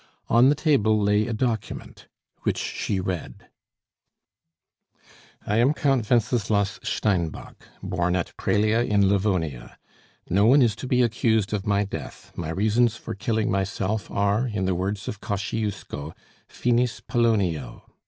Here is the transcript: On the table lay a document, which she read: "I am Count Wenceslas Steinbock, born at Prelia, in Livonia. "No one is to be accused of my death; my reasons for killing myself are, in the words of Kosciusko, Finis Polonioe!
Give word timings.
On 0.29 0.49
the 0.49 0.55
table 0.55 0.99
lay 0.99 1.27
a 1.27 1.31
document, 1.33 2.07
which 2.41 2.57
she 2.57 2.99
read: 2.99 3.49
"I 5.45 5.57
am 5.57 5.75
Count 5.75 6.09
Wenceslas 6.09 6.79
Steinbock, 6.81 7.67
born 7.83 8.15
at 8.15 8.35
Prelia, 8.35 8.79
in 8.83 9.07
Livonia. 9.07 9.77
"No 10.27 10.47
one 10.47 10.63
is 10.63 10.75
to 10.77 10.87
be 10.87 11.03
accused 11.03 11.53
of 11.53 11.67
my 11.67 11.83
death; 11.83 12.31
my 12.35 12.49
reasons 12.49 12.95
for 12.95 13.13
killing 13.13 13.51
myself 13.51 14.09
are, 14.09 14.47
in 14.47 14.65
the 14.65 14.73
words 14.73 15.07
of 15.07 15.21
Kosciusko, 15.21 16.15
Finis 16.47 16.99
Polonioe! 17.01 17.83